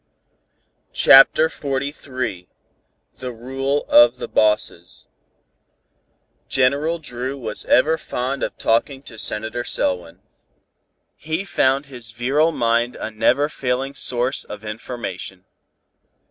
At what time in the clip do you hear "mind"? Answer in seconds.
12.51-12.95